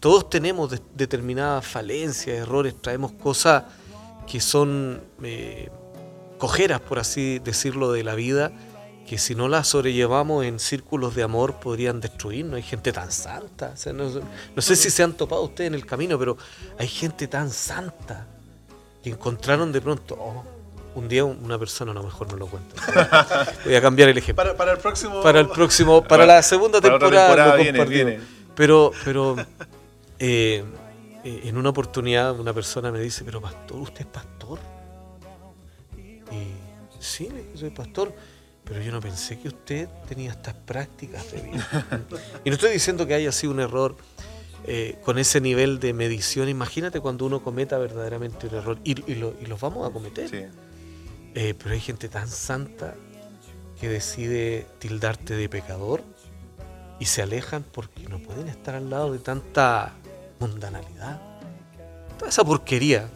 Todos 0.00 0.28
tenemos 0.28 0.74
determinadas 0.94 1.64
falencias, 1.64 2.36
errores, 2.36 2.74
traemos 2.82 3.12
cosas 3.12 3.64
que 4.26 4.40
son 4.40 5.00
eh, 5.22 5.70
cojeras, 6.38 6.80
por 6.80 6.98
así 6.98 7.38
decirlo, 7.38 7.92
de 7.92 8.02
la 8.02 8.16
vida, 8.16 8.52
que 9.06 9.16
si 9.16 9.36
no 9.36 9.48
las 9.48 9.68
sobrellevamos 9.68 10.44
en 10.44 10.58
círculos 10.58 11.14
de 11.14 11.22
amor 11.22 11.60
podrían 11.60 12.00
destruirnos. 12.00 12.56
Hay 12.56 12.62
gente 12.62 12.92
tan 12.92 13.12
santa. 13.12 13.74
no, 13.94 14.10
no, 14.56 14.62
sé 14.62 14.74
si 14.74 14.90
se 14.90 15.04
han 15.04 15.12
topado 15.12 15.44
ustedes 15.44 15.68
en 15.68 15.74
el 15.74 15.86
camino, 15.86 16.18
pero 16.18 16.36
hay 16.78 16.88
gente 16.88 17.28
tan 17.28 17.48
santa 17.50 18.26
que 19.02 19.10
encontraron 19.10 19.72
de 19.72 19.80
pronto, 19.80 20.16
oh, 20.18 20.44
un 20.94 21.08
día 21.08 21.24
una 21.24 21.58
persona, 21.58 21.92
a 21.92 21.94
lo 21.94 22.02
mejor 22.02 22.30
no 22.30 22.36
lo 22.36 22.46
cuento. 22.46 22.74
Voy 23.64 23.74
a 23.74 23.80
cambiar 23.80 24.08
el 24.08 24.18
ejemplo. 24.18 24.56
Para, 24.56 24.72
el 24.72 24.78
próximo. 24.78 25.22
Para 25.22 25.40
el 25.40 25.48
próximo, 25.48 26.02
para, 26.04 26.26
la 26.26 26.42
segunda 26.42 26.80
temporada. 26.80 27.56
Pero, 28.54 28.92
pero 29.04 29.36
eh, 30.18 30.62
eh, 31.24 31.40
en 31.44 31.56
una 31.56 31.70
oportunidad 31.70 32.38
una 32.38 32.52
persona 32.52 32.92
me 32.92 33.00
dice, 33.00 33.24
pero 33.24 33.40
pastor, 33.40 33.78
¿usted 33.78 34.00
es 34.02 34.06
pastor? 34.06 34.58
Y 36.30 37.00
sí, 37.00 37.28
soy 37.54 37.70
pastor. 37.70 38.12
Pero 38.64 38.80
yo 38.80 38.92
no 38.92 39.00
pensé 39.00 39.40
que 39.40 39.48
usted 39.48 39.88
tenía 40.08 40.30
estas 40.30 40.54
prácticas 40.54 41.32
de 41.32 41.40
vida. 41.40 41.86
y 42.44 42.50
no 42.50 42.54
estoy 42.54 42.72
diciendo 42.72 43.06
que 43.06 43.14
haya 43.14 43.32
sido 43.32 43.52
un 43.52 43.60
error 43.60 43.96
eh, 44.64 44.98
con 45.04 45.18
ese 45.18 45.40
nivel 45.40 45.80
de 45.80 45.92
medición. 45.92 46.48
Imagínate 46.48 47.00
cuando 47.00 47.26
uno 47.26 47.42
cometa 47.42 47.78
verdaderamente 47.78 48.46
un 48.46 48.54
error 48.54 48.78
y, 48.84 48.94
los 49.14 49.60
vamos 49.60 49.88
a 49.88 49.92
cometer. 49.92 50.50
Eh, 51.34 51.54
pero 51.58 51.70
hay 51.70 51.80
gente 51.80 52.08
tan 52.08 52.28
santa 52.28 52.94
que 53.80 53.88
decide 53.88 54.66
tildarte 54.78 55.34
de 55.34 55.48
pecador 55.48 56.02
y 57.00 57.06
se 57.06 57.22
alejan 57.22 57.64
porque 57.64 58.08
no 58.08 58.18
pueden 58.18 58.48
estar 58.48 58.74
al 58.74 58.90
lado 58.90 59.12
de 59.12 59.18
tanta 59.18 59.92
mundanalidad. 60.38 61.20
Toda 62.18 62.28
esa 62.28 62.44
porquería 62.44 63.08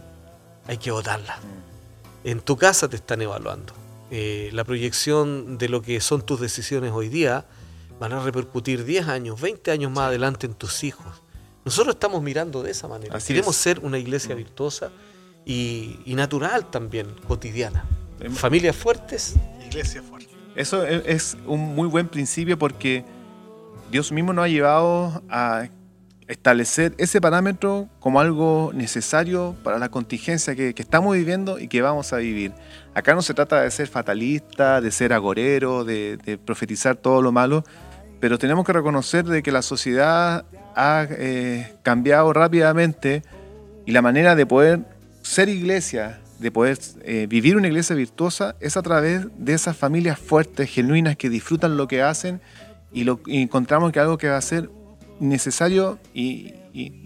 hay 0.67 0.79
que 0.79 0.91
votarla. 0.91 1.37
Mm. 1.37 2.29
En 2.29 2.41
tu 2.41 2.57
casa 2.57 2.89
te 2.89 2.97
están 2.97 3.23
evaluando. 3.23 3.73
Eh, 4.11 4.51
la 4.53 4.65
proyección 4.65 5.59
de 5.59 5.69
lo 5.69 5.83
que 5.83 6.01
son 6.01 6.23
tus 6.23 6.41
decisiones 6.41 6.93
hoy 6.93 7.09
día 7.09 7.45
van 8.01 8.13
a 8.13 8.23
repercutir 8.23 8.85
10 8.85 9.09
años, 9.09 9.41
20 9.41 9.71
años 9.71 9.91
más 9.91 10.09
adelante 10.09 10.47
en 10.47 10.55
tus 10.55 10.85
hijos. 10.85 11.23
Nosotros 11.67 11.97
estamos 11.97 12.23
mirando 12.23 12.63
de 12.63 12.71
esa 12.71 12.87
manera. 12.87 13.19
Queremos 13.19 13.57
ser 13.57 13.81
una 13.81 13.99
iglesia 13.99 14.37
mm. 14.37 14.39
virtuosa 14.39 14.93
y, 15.45 15.99
natural 16.07 16.71
también, 16.71 17.09
cotidiana. 17.27 17.85
Familias 18.31 18.77
fuertes. 18.77 19.35
Iglesia 19.67 20.01
fuerte. 20.01 20.31
Eso 20.55 20.85
es 20.85 21.37
un 21.45 21.75
muy 21.75 21.89
buen 21.89 22.07
principio 22.07 22.57
porque 22.57 23.05
Dios 23.91 24.13
mismo 24.13 24.33
nos 24.33 24.45
ha 24.45 24.49
llevado 24.49 25.25
a 25.29 25.69
establecer 26.29 26.95
ese 26.99 27.21
parámetro 27.21 27.89
como 27.99 28.21
algo 28.21 28.71
necesario 28.73 29.57
para 29.65 29.81
la 29.81 29.89
contingencia 29.89 30.55
que, 30.55 30.73
estamos 30.77 31.17
viviendo 31.17 31.59
y 31.59 31.67
que 31.67 31.83
vamos 31.83 32.13
a 32.13 32.19
vivir. 32.19 32.53
Acá 32.95 33.13
no 33.17 33.23
se 33.23 33.35
trata 33.35 33.63
de 33.63 33.71
ser 33.73 33.89
fatalista, 33.89 34.81
de 34.81 34.93
ser 34.93 35.13
agorero, 35.13 35.85
de, 35.85 36.17
de 36.17 36.39
profetizar 36.39 36.95
todo 36.95 37.23
lo 37.23 37.33
malo, 37.33 37.65
pero 38.21 38.39
tenemos 38.39 38.65
que 38.65 38.73
reconocer 38.73 39.25
de 39.25 39.43
que 39.43 39.51
la 39.51 39.63
sociedad 39.63 40.47
ha 40.77 41.07
eh, 41.11 41.75
cambiado 41.83 42.33
rápidamente 42.33 43.23
y 43.87 43.93
la 43.93 44.03
manera 44.03 44.37
de 44.37 44.47
poder 44.47 44.81
ser 45.23 45.49
iglesia, 45.49 46.21
de 46.39 46.53
poder 46.53 46.79
eh, 47.03 47.27
vivir 47.29 47.57
una 47.57 47.67
iglesia 47.67 47.97
virtuosa, 47.97 48.55
es 48.61 48.77
a 48.77 48.83
través 48.83 49.27
de 49.39 49.55
esas 49.55 49.77
familias 49.77 50.19
fuertes, 50.19 50.71
genuinas, 50.71 51.17
que 51.17 51.31
disfrutan 51.31 51.77
lo 51.77 51.89
que 51.89 52.03
hacen 52.03 52.41
y, 52.93 53.09
encontramos 53.27 53.91
que 53.91 54.01
algo 54.01 54.19
que 54.19 54.29
va 54.29 54.37
a 54.37 54.43
ser 54.43 54.71
necesario 55.19 55.99
y, 56.15 56.55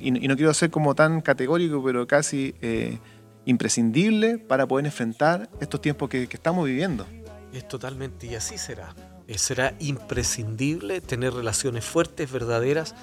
no 0.02 0.36
quiero 0.36 0.52
ser 0.52 0.70
como 0.70 0.96
tan 0.96 1.20
categórico, 1.20 1.82
pero 1.84 2.08
casi 2.08 2.56
eh, 2.60 2.98
imprescindible 3.44 4.38
para 4.38 4.66
poder 4.66 4.86
enfrentar 4.86 5.48
estos 5.60 5.80
tiempos 5.80 6.10
que 6.10 6.28
estamos 6.32 6.66
viviendo. 6.66 7.06
Es 7.52 7.68
totalmente, 7.68 8.26
y 8.26 8.34
así 8.34 8.58
será. 8.58 8.94
Será 9.36 9.74
imprescindible 9.78 11.00
tener 11.00 11.32
relaciones 11.32 11.84
fuertes, 11.84 12.32
verdaderas, 12.32 12.96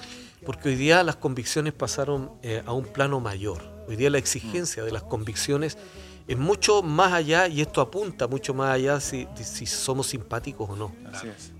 porque 0.44 0.70
hoy 0.70 0.76
día 0.76 1.02
las 1.02 1.16
convicciones 1.16 1.72
pasaron 1.72 2.32
eh, 2.42 2.62
a 2.66 2.72
un 2.72 2.84
plano 2.84 3.20
mayor. 3.20 3.62
Hoy 3.88 3.96
día 3.96 4.10
la 4.10 4.18
exigencia 4.18 4.84
de 4.84 4.92
las 4.92 5.02
convicciones 5.02 5.78
es 6.26 6.36
mucho 6.36 6.82
más 6.82 7.14
allá, 7.14 7.48
y 7.48 7.62
esto 7.62 7.80
apunta 7.80 8.28
mucho 8.28 8.52
más 8.52 8.70
allá 8.70 9.00
si, 9.00 9.26
si 9.34 9.64
somos 9.64 10.08
simpáticos 10.08 10.68
o 10.68 10.76
no. 10.76 10.92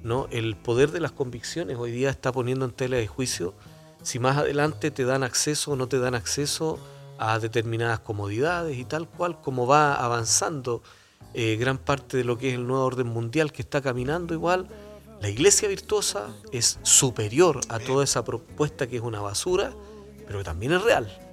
no. 0.03 0.29
El 0.31 0.57
poder 0.57 0.91
de 0.91 1.01
las 1.01 1.13
convicciones 1.13 1.79
hoy 1.79 1.91
día 1.91 2.11
está 2.11 2.33
poniendo 2.33 2.67
en 2.67 2.73
tela 2.73 2.99
de 2.99 3.07
juicio 3.07 3.55
si 4.03 4.19
más 4.19 4.37
adelante 4.37 4.91
te 4.91 5.05
dan 5.05 5.23
acceso 5.23 5.73
o 5.73 5.77
no 5.77 5.89
te 5.89 5.99
dan 5.99 6.15
acceso 6.15 6.79
a 7.19 7.39
determinadas 7.39 8.01
comodidades 8.01 8.79
y 8.79 8.85
tal 8.85 9.09
cual 9.09 9.41
como 9.41 9.67
va 9.67 9.95
avanzando 9.95 10.83
eh, 11.35 11.57
gran 11.57 11.79
parte 11.79 12.17
de 12.17 12.25
lo 12.25 12.39
que 12.39 12.51
es 12.51 12.55
el 12.55 12.67
nuevo 12.67 12.85
orden 12.85 13.09
mundial 13.09 13.53
que 13.53 13.63
está 13.63 13.81
caminando 13.81 14.35
igual 14.35 14.69
la 15.21 15.29
iglesia 15.29 15.69
virtuosa 15.69 16.35
es 16.53 16.79
superior 16.83 17.61
a 17.69 17.79
toda 17.79 18.05
esa 18.05 18.25
propuesta 18.25 18.87
que 18.87 18.97
es 18.97 19.03
una 19.03 19.21
basura, 19.21 19.73
pero 20.27 20.39
que 20.39 20.45
también 20.45 20.73
es 20.73 20.83
real. 20.83 21.25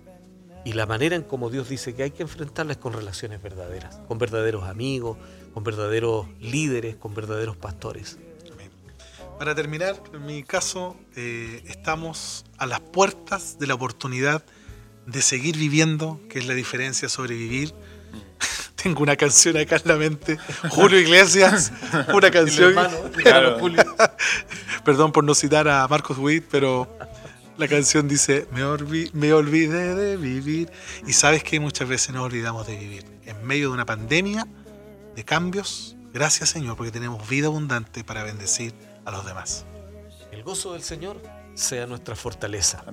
y 0.63 0.73
la 0.73 0.87
manera 0.87 1.15
en 1.15 1.21
como 1.21 1.51
Dios 1.51 1.69
dice 1.69 1.93
que 1.93 2.01
hay 2.01 2.09
que 2.09 2.23
enfrentarlas 2.23 2.77
con 2.77 2.93
relaciones 2.93 3.39
verdaderas, 3.39 3.97
con 4.07 4.17
verdaderos 4.17 4.63
amigos, 4.63 5.15
con 5.53 5.63
verdaderos 5.63 6.25
líderes, 6.39 6.95
con 6.95 7.13
verdaderos 7.13 7.55
pastores. 7.55 8.17
Para 9.37 9.53
terminar, 9.53 10.01
en 10.13 10.25
mi 10.25 10.43
caso, 10.43 10.95
eh, 11.15 11.61
estamos 11.67 12.45
a 12.57 12.65
las 12.65 12.79
puertas 12.79 13.59
de 13.59 13.67
la 13.67 13.73
oportunidad 13.73 14.43
de 15.05 15.21
seguir 15.21 15.57
viviendo, 15.57 16.19
que 16.29 16.39
es 16.39 16.47
la 16.47 16.53
diferencia 16.53 17.09
sobre 17.09 17.35
vivir. 17.35 17.73
Tengo 18.85 19.01
una 19.01 19.15
canción 19.15 19.57
acá 19.57 19.77
en 19.77 19.81
la 19.85 19.95
mente, 19.95 20.37
Julio 20.69 20.99
Iglesias, 20.99 21.71
una 22.13 22.29
canción. 22.31 22.75
Perdón 24.85 25.11
por 25.11 25.23
no 25.23 25.33
citar 25.33 25.67
a 25.67 25.87
Marcos 25.87 26.19
Witt, 26.19 26.45
pero 26.51 26.95
la 27.57 27.67
canción 27.67 28.07
dice, 28.07 28.47
me, 28.51 28.61
me 29.13 29.33
olvidé 29.33 29.95
de 29.95 30.17
vivir. 30.17 30.71
Y 31.07 31.13
sabes 31.13 31.43
que 31.43 31.59
muchas 31.59 31.89
veces 31.89 32.13
nos 32.13 32.25
olvidamos 32.25 32.67
de 32.67 32.77
vivir. 32.77 33.05
En 33.25 33.43
medio 33.43 33.69
de 33.69 33.73
una 33.73 33.87
pandemia, 33.87 34.45
de 35.15 35.25
cambios, 35.25 35.95
gracias 36.13 36.49
Señor, 36.49 36.77
porque 36.77 36.91
tenemos 36.91 37.27
vida 37.27 37.47
abundante 37.47 38.03
para 38.03 38.23
bendecir 38.23 38.71
a 39.03 39.09
los 39.09 39.25
demás. 39.25 39.65
El 40.31 40.43
gozo 40.43 40.73
del 40.73 40.83
Señor 40.83 41.19
sea 41.55 41.87
nuestra 41.87 42.15
fortaleza. 42.15 42.83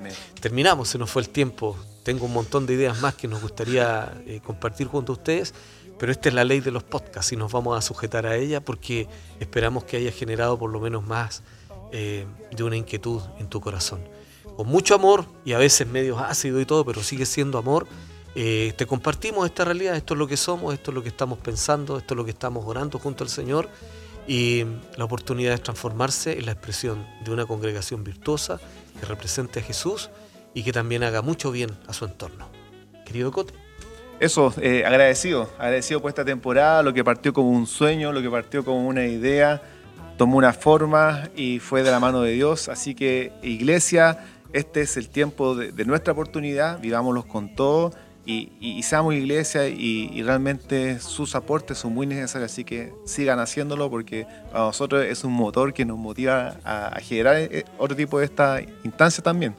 Terminamos, 0.40 0.88
se 0.88 0.96
nos 0.96 1.10
fue 1.10 1.22
el 1.22 1.28
tiempo. 1.28 1.76
Tengo 2.02 2.26
un 2.26 2.32
montón 2.32 2.66
de 2.66 2.74
ideas 2.74 3.00
más 3.00 3.14
que 3.14 3.28
nos 3.28 3.42
gustaría 3.42 4.12
eh, 4.26 4.40
compartir 4.42 4.86
junto 4.86 5.12
a 5.12 5.16
ustedes, 5.16 5.54
pero 6.02 6.10
esta 6.10 6.30
es 6.30 6.34
la 6.34 6.42
ley 6.42 6.58
de 6.58 6.72
los 6.72 6.82
podcasts 6.82 7.30
y 7.30 7.36
nos 7.36 7.52
vamos 7.52 7.78
a 7.78 7.80
sujetar 7.80 8.26
a 8.26 8.34
ella 8.34 8.60
porque 8.60 9.06
esperamos 9.38 9.84
que 9.84 9.98
haya 9.98 10.10
generado 10.10 10.58
por 10.58 10.68
lo 10.68 10.80
menos 10.80 11.06
más 11.06 11.44
eh, 11.92 12.26
de 12.50 12.64
una 12.64 12.74
inquietud 12.74 13.22
en 13.38 13.46
tu 13.46 13.60
corazón 13.60 14.00
con 14.56 14.66
mucho 14.66 14.96
amor 14.96 15.26
y 15.44 15.52
a 15.52 15.58
veces 15.58 15.86
medio 15.86 16.18
ácido 16.18 16.60
y 16.60 16.66
todo, 16.66 16.84
pero 16.84 17.04
sigue 17.04 17.24
siendo 17.24 17.56
amor. 17.56 17.86
Eh, 18.34 18.74
te 18.76 18.84
compartimos 18.84 19.46
esta 19.46 19.64
realidad, 19.64 19.94
esto 19.94 20.14
es 20.14 20.18
lo 20.18 20.26
que 20.26 20.36
somos, 20.36 20.74
esto 20.74 20.90
es 20.90 20.96
lo 20.96 21.04
que 21.04 21.08
estamos 21.08 21.38
pensando, 21.38 21.96
esto 21.96 22.14
es 22.14 22.16
lo 22.16 22.24
que 22.24 22.32
estamos 22.32 22.64
orando 22.66 22.98
junto 22.98 23.22
al 23.22 23.30
Señor 23.30 23.68
y 24.26 24.64
la 24.96 25.04
oportunidad 25.04 25.52
de 25.52 25.58
transformarse 25.58 26.36
en 26.36 26.46
la 26.46 26.52
expresión 26.52 27.06
de 27.24 27.30
una 27.30 27.46
congregación 27.46 28.02
virtuosa 28.02 28.58
que 28.98 29.06
represente 29.06 29.60
a 29.60 29.62
Jesús 29.62 30.10
y 30.52 30.64
que 30.64 30.72
también 30.72 31.04
haga 31.04 31.22
mucho 31.22 31.52
bien 31.52 31.70
a 31.86 31.92
su 31.92 32.06
entorno. 32.06 32.48
Querido 33.06 33.30
Cote. 33.30 33.61
Eso, 34.20 34.54
eh, 34.60 34.84
agradecido, 34.86 35.50
agradecido 35.58 36.00
por 36.00 36.08
esta 36.10 36.24
temporada, 36.24 36.82
lo 36.82 36.94
que 36.94 37.02
partió 37.02 37.32
como 37.32 37.50
un 37.50 37.66
sueño, 37.66 38.12
lo 38.12 38.22
que 38.22 38.30
partió 38.30 38.64
como 38.64 38.86
una 38.86 39.04
idea, 39.04 39.60
tomó 40.16 40.36
una 40.36 40.52
forma 40.52 41.28
y 41.34 41.58
fue 41.58 41.82
de 41.82 41.90
la 41.90 41.98
mano 41.98 42.22
de 42.22 42.32
Dios. 42.32 42.68
Así 42.68 42.94
que 42.94 43.32
iglesia, 43.42 44.24
este 44.52 44.82
es 44.82 44.96
el 44.96 45.08
tiempo 45.08 45.56
de, 45.56 45.84
nuestra 45.84 46.12
oportunidad, 46.12 46.80
vivámoslos 46.80 47.24
con 47.24 47.54
todo 47.54 47.92
y, 48.24 48.80
seamos 48.84 49.14
iglesia 49.14 49.66
y, 49.66 50.22
realmente 50.22 51.00
sus 51.00 51.34
aportes 51.34 51.78
son 51.78 51.92
muy 51.92 52.06
necesarios, 52.06 52.52
así 52.52 52.62
que 52.62 52.92
sigan 53.04 53.40
haciéndolo 53.40 53.90
porque 53.90 54.26
para 54.52 54.66
nosotros 54.66 55.04
es 55.04 55.24
un 55.24 55.32
motor 55.32 55.72
que 55.72 55.84
nos 55.84 55.98
motiva 55.98 56.56
a, 56.64 57.00
generar 57.00 57.36
eh, 57.36 57.64
otro 57.78 57.96
tipo 57.96 58.20
de 58.20 58.26
esta 58.26 58.60
instancia 58.84 59.24
también. 59.24 59.56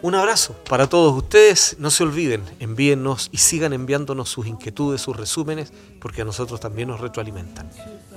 Un 0.00 0.14
abrazo 0.14 0.54
para 0.68 0.88
todos 0.88 1.16
ustedes. 1.16 1.76
No 1.78 1.90
se 1.90 2.04
olviden, 2.04 2.42
envíennos 2.60 3.28
y 3.32 3.38
sigan 3.38 3.72
enviándonos 3.72 4.28
sus 4.28 4.46
inquietudes, 4.46 5.00
sus 5.00 5.16
resúmenes, 5.16 5.72
porque 6.00 6.22
a 6.22 6.24
nosotros 6.24 6.60
también 6.60 6.88
nos 6.88 7.00
retroalimentan. 7.00 7.68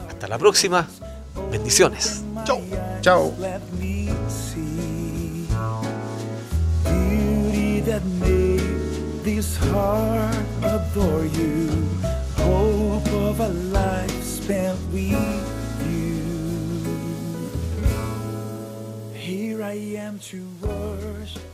Hasta 0.07 0.27
la 0.27 0.37
próxima. 0.37 0.87
Bendiciones. 1.51 2.23
Chao. 2.45 2.61
Chao. 3.01 3.33
that 7.85 8.05
made 8.21 8.59
this 9.23 9.57
heart 9.57 10.45
adore 10.61 11.25
you. 11.25 11.67
Hope 12.37 13.07
of 13.11 13.39
a 13.39 13.49
life 13.49 14.23
spent 14.23 14.79
with 14.93 15.11
you. 15.89 16.29
Here 19.13 19.63
I 19.63 19.73
am 19.97 20.19
to 20.29 20.45
worship. 20.61 21.50